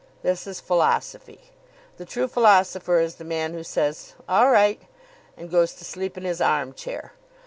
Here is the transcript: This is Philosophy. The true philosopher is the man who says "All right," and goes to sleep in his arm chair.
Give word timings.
This 0.23 0.47
is 0.47 0.59
Philosophy. 0.59 1.51
The 1.97 2.05
true 2.07 2.27
philosopher 2.27 2.99
is 2.99 3.17
the 3.17 3.23
man 3.23 3.53
who 3.53 3.61
says 3.61 4.15
"All 4.27 4.49
right," 4.49 4.81
and 5.37 5.47
goes 5.51 5.75
to 5.75 5.85
sleep 5.85 6.17
in 6.17 6.23
his 6.23 6.41
arm 6.41 6.73
chair. 6.73 7.13